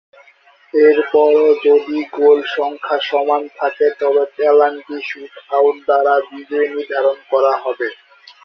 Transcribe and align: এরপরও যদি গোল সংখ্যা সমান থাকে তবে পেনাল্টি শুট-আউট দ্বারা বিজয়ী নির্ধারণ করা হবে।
এরপরও 0.73 1.47
যদি 1.65 1.97
গোল 2.17 2.39
সংখ্যা 2.55 2.97
সমান 3.09 3.41
থাকে 3.59 3.87
তবে 3.99 4.23
পেনাল্টি 4.35 4.97
শুট-আউট 5.09 5.75
দ্বারা 5.85 6.13
বিজয়ী 6.29 6.67
নির্ধারণ 6.69 7.17
করা 7.31 7.53
হবে। 7.63 7.87